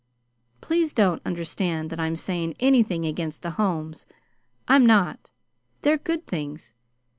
Please 0.61 0.93
don't 0.93 1.21
understand 1.27 1.91
that 1.91 1.99
I'm 1.99 2.15
sayin' 2.15 2.55
anythin' 2.59 3.03
against 3.03 3.43
the 3.43 3.51
homes. 3.51 4.07
I'm 4.67 4.83
not. 4.83 5.29
They're 5.83 5.99
good 5.99 6.25
things. 6.25 6.73